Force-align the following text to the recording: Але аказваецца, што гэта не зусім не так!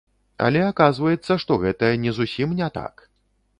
Але 0.45 0.63
аказваецца, 0.69 1.37
што 1.45 1.59
гэта 1.65 1.93
не 2.07 2.17
зусім 2.23 2.59
не 2.63 2.73
так! 2.81 3.09